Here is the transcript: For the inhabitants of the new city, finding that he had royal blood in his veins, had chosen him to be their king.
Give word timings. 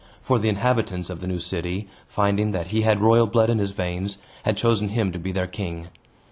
For 0.23 0.39
the 0.39 0.49
inhabitants 0.49 1.11
of 1.11 1.19
the 1.21 1.27
new 1.27 1.37
city, 1.37 1.87
finding 2.07 2.53
that 2.53 2.65
he 2.69 2.81
had 2.81 3.01
royal 3.01 3.27
blood 3.27 3.51
in 3.51 3.59
his 3.59 3.69
veins, 3.69 4.17
had 4.41 4.57
chosen 4.57 4.89
him 4.89 5.11
to 5.11 5.19
be 5.19 5.31
their 5.31 5.45
king. 5.45 5.89